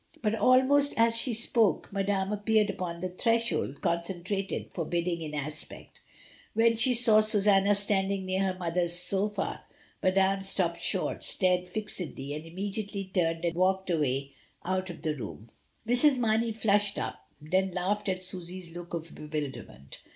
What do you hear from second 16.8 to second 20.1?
up, then laughed at Susy's look of bewilderment.